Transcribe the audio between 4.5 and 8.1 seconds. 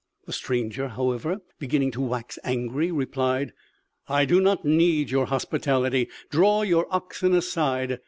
need your hospitality.... Draw your oxen aside....